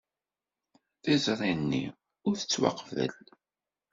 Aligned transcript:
Tiẓri-nni 1.03 1.83
ur 2.27 2.33
tettwaqbel. 2.37 3.11